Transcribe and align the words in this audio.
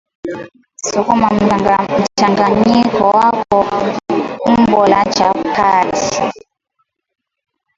sukuma 0.89 1.27
mchanganyiko 2.03 3.03
wako 3.17 3.57
umbo 4.45 4.87
la 4.87 5.05
chapati 5.05 6.21